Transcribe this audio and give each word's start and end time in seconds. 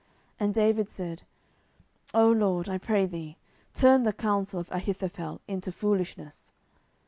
And 0.39 0.51
David 0.51 0.89
said, 0.89 1.21
O 2.11 2.31
LORD, 2.31 2.67
I 2.67 2.79
pray 2.79 3.05
thee, 3.05 3.37
turn 3.75 4.01
the 4.01 4.11
counsel 4.11 4.59
of 4.59 4.71
Ahithophel 4.71 5.41
into 5.47 5.71
foolishness. 5.71 6.53